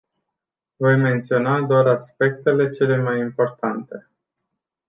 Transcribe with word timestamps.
Voi 0.79 0.95
menționa 0.97 1.61
doar 1.61 1.87
aspectele 1.87 2.69
cele 2.69 2.97
mai 2.97 3.19
importante. 3.19 4.09